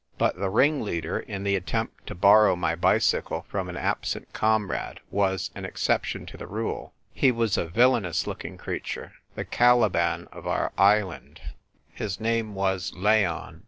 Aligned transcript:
But 0.17 0.35
the 0.39 0.49
ringleader 0.49 1.19
in 1.19 1.43
the 1.43 1.55
attempt 1.55 2.07
to 2.07 2.15
borrow 2.15 2.55
my 2.55 2.73
bicycle 2.73 3.45
from 3.47 3.69
an 3.69 3.77
absent 3.77 4.33
comrade 4.33 4.99
was 5.11 5.51
an 5.53 5.63
exception 5.63 6.25
to 6.25 6.37
the 6.37 6.47
rule. 6.47 6.91
He 7.13 7.31
was 7.31 7.55
a 7.55 7.67
villainous 7.67 8.25
looking 8.25 8.57
creature— 8.57 9.11
the 9.35 9.45
Caliban 9.45 10.27
of 10.31 10.47
our 10.47 10.73
island. 10.75 11.41
His 11.93 12.19
name 12.19 12.55
was 12.55 12.91
Leon. 12.95 13.59